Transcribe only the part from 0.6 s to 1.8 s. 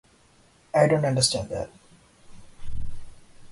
I don't understand that